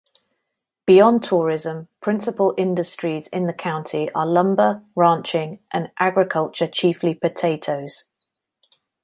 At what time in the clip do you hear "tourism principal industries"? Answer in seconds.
1.23-3.27